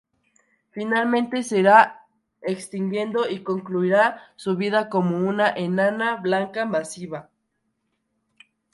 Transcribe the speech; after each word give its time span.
Finalmente 0.71 1.43
se 1.43 1.59
irá 1.59 2.07
extinguiendo 2.41 3.29
y 3.29 3.43
concluirá 3.43 4.33
su 4.35 4.57
vida 4.57 4.89
como 4.89 5.27
una 5.29 5.47
enana 5.47 6.15
blanca 6.15 6.65
masiva. 6.65 7.29